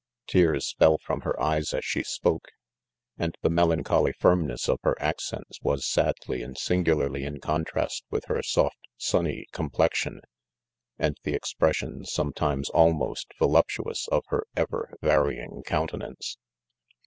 5' 0.25 0.25
Tears 0.31 0.73
fell 0.79 0.97
from 0.97 1.21
her 1.21 1.39
eyes 1.39 1.75
as 1.75 1.85
she 1.85 2.01
spoke; 2.01 2.47
and 3.19 3.35
sadly 3.45 3.83
and 6.43 6.57
singularly 6.57 7.23
in 7.23 7.39
contrast 7.39 8.03
with 8.09 8.25
her 8.25 8.41
soft 8.41 8.87
sunny 8.97 9.45
complexion, 9.51 10.21
and 10.97 11.19
the 11.21 11.35
expression, 11.35 12.03
sometimes 12.03 12.69
almost 12.71 13.31
voluptuous, 13.37 14.07
of 14.07 14.23
her 14.29 14.47
ever 14.55 14.91
va 15.03 15.19
rying 15.21 15.61
countenance. 15.67 16.39